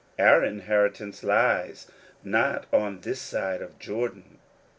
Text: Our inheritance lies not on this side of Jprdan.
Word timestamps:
Our 0.17 0.43
inheritance 0.43 1.23
lies 1.23 1.85
not 2.23 2.65
on 2.73 3.01
this 3.01 3.21
side 3.21 3.61
of 3.61 3.77
Jprdan. 3.77 4.39